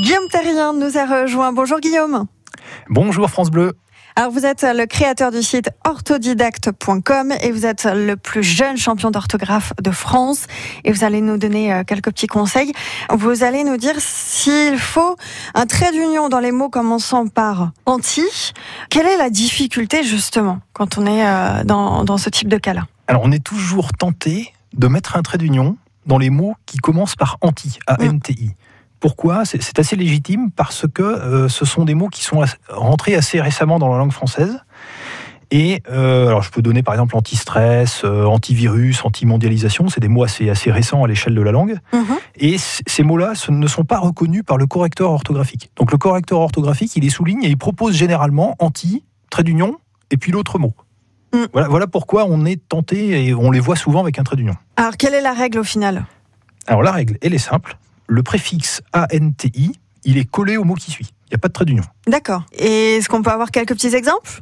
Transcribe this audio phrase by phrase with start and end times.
[0.00, 1.52] Guillaume Terrien nous a rejoint.
[1.52, 2.26] Bonjour Guillaume.
[2.88, 3.76] Bonjour France Bleu.
[4.16, 9.10] Alors vous êtes le créateur du site orthodidacte.com et vous êtes le plus jeune champion
[9.10, 10.46] d'orthographe de France
[10.84, 12.72] et vous allez nous donner euh, quelques petits conseils.
[13.12, 15.16] Vous allez nous dire s'il faut
[15.52, 18.24] un trait d'union dans les mots commençant par anti.
[18.88, 22.86] Quelle est la difficulté justement quand on est euh, dans, dans ce type de cas-là?
[23.06, 27.16] Alors on est toujours tenté de mettre un trait d'union dans les mots qui commencent
[27.16, 28.54] par anti, A-N-T-I.
[29.00, 33.40] Pourquoi C'est assez légitime parce que euh, ce sont des mots qui sont rentrés assez
[33.40, 34.60] récemment dans la langue française.
[35.50, 40.22] Et euh, alors je peux donner par exemple anti-stress, euh, antivirus, anti-mondialisation, c'est des mots
[40.22, 41.78] assez, assez récents à l'échelle de la langue.
[41.92, 42.16] Mhm.
[42.36, 45.70] Et ces mots-là ne sont pas reconnus par le correcteur orthographique.
[45.76, 49.78] Donc le correcteur orthographique, il les souligne et il propose généralement anti, trait d'union,
[50.10, 50.72] et puis l'autre mot.
[51.32, 51.38] Mm.
[51.52, 54.54] Voilà, voilà pourquoi on est tenté et on les voit souvent avec un trait d'union.
[54.76, 56.04] Alors quelle est la règle au final?
[56.68, 57.76] Alors la règle, elle est simple.
[58.12, 61.06] Le préfixe ANTI, il est collé au mot qui suit.
[61.26, 61.84] Il n'y a pas de trait d'union.
[62.08, 62.42] D'accord.
[62.58, 64.40] Et est-ce qu'on peut avoir quelques petits exemples?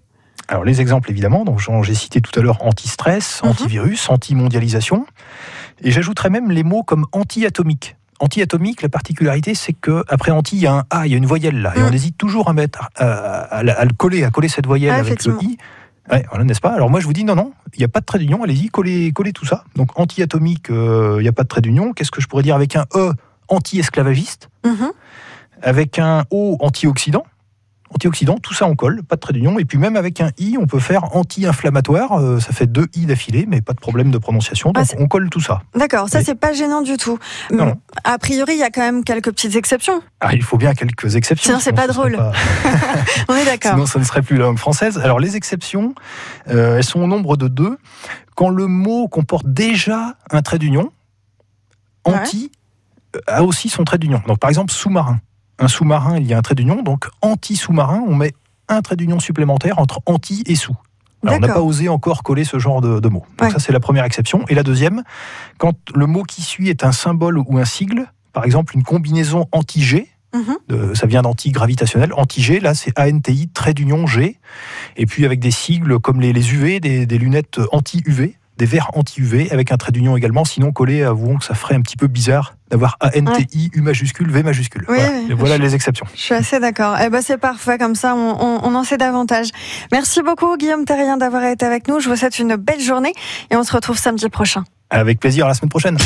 [0.48, 3.50] Alors les exemples évidemment, donc j'ai cité tout à l'heure anti-stress, Mhm.
[3.50, 5.04] antivirus, anti-mondialisation,
[5.82, 7.96] et j'ajouterais même les mots comme anti-atomique.
[8.20, 11.18] Anti-atomique, la particularité, c'est que après anti, il y a un A, il y a
[11.18, 11.88] une voyelle là, et Mhm.
[11.88, 15.00] on hésite toujours à mettre, à, à- à le coller, à coller cette voyelle Ah,
[15.00, 15.58] avec le i.
[16.10, 16.70] Ouais, voilà, n'est-ce pas?
[16.72, 18.68] Alors moi je vous dis non, non, il n'y a pas de trait d'union, allez-y,
[18.70, 19.64] collez, collez tout ça.
[19.76, 21.92] Donc anti-atomique, euh, il n'y a pas de trait d'union.
[21.92, 23.12] Qu'est-ce que je pourrais dire avec un E?
[23.48, 24.90] Anti-esclavagiste Mhm.
[25.62, 27.24] avec un O antioxydant.
[27.94, 29.58] Antioxydant, tout ça on colle, pas de trait d'union.
[29.58, 32.20] Et puis même avec un I, on peut faire anti-inflammatoire.
[32.20, 34.72] euh, ça fait deux I d'affilée, mais pas de problème de prononciation.
[34.76, 35.62] Ah, Donc on colle tout ça.
[35.74, 37.18] D'accord, ça c'est pas gênant du tout.
[37.50, 37.76] Non, non.
[38.04, 40.02] A priori, il y a quand même quelques petites exceptions.
[40.20, 41.48] Ah, il faut bien quelques exceptions.
[41.52, 42.16] Sinon, c'est pas drôle.
[42.16, 42.32] pas-
[43.30, 43.72] On est d'accord.
[43.72, 44.98] Sinon, ça ne serait plus la langue française.
[44.98, 45.94] Alors, les exceptions,
[46.50, 47.78] euh, elles sont au nombre de deux.
[48.36, 50.92] Quand le mot comporte déjà un trait d'union,
[52.04, 52.52] anti
[53.26, 54.22] a aussi son trait d'union.
[54.26, 55.20] Donc, par exemple, sous-marin.
[55.58, 56.82] Un sous-marin, il y a un trait d'union.
[56.82, 58.32] Donc, anti-sous-marin, on met
[58.68, 60.76] un trait d'union supplémentaire entre anti et sous.
[61.24, 63.24] Alors, on n'a pas osé encore coller ce genre de, de mots.
[63.38, 63.50] Donc, Ouais.
[63.50, 64.44] ça, c'est la première exception.
[64.48, 65.02] Et la deuxième,
[65.58, 69.46] quand le mot qui suit est un symbole ou un sigle, par exemple, une combinaison
[69.52, 70.94] anti-G, Mhm.
[70.94, 72.12] ça vient d'anti-gravitationnel.
[72.14, 74.36] Anti-G, là, c'est ANTI, trait d'union G.
[74.96, 78.90] Et puis avec des sigles comme les, les UV, des, des lunettes anti-UV, des verres
[78.94, 80.44] anti-UV, avec un trait d'union également.
[80.44, 84.42] Sinon, collé, avouons que ça ferait un petit peu bizarre d'avoir ANTI, U majuscule, V
[84.42, 84.84] majuscule.
[84.88, 84.98] Oui,
[85.34, 85.60] voilà, oui.
[85.62, 86.06] Les exceptions.
[86.14, 86.96] Je suis assez d'accord.
[87.02, 89.48] Eh ben, c'est parfait, comme ça, on, on- on en sait davantage.
[89.92, 92.00] Merci beaucoup, Guillaume Terrien, d'avoir été avec nous.
[92.00, 93.12] Je vous souhaite une belle journée
[93.50, 94.64] et on se retrouve samedi prochain.
[94.90, 95.96] Avec plaisir, à la semaine prochaine.